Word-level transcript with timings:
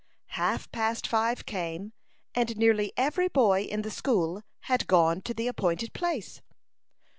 Half 0.33 0.71
past 0.71 1.05
five 1.05 1.45
came, 1.45 1.93
and 2.33 2.57
nearly 2.57 2.91
every 2.97 3.27
boy 3.27 3.61
in 3.65 3.83
the 3.83 3.91
school 3.91 4.41
had 4.61 4.87
gone 4.87 5.21
to 5.21 5.33
the 5.35 5.45
appointed 5.45 5.93
place. 5.93 6.41